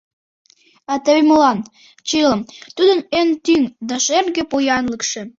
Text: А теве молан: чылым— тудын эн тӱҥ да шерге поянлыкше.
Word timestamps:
А 0.91 0.93
теве 1.03 1.21
молан: 1.29 1.57
чылым— 2.07 2.41
тудын 2.75 2.99
эн 3.19 3.29
тӱҥ 3.45 3.63
да 3.89 3.95
шерге 4.05 4.43
поянлыкше. 4.51 5.21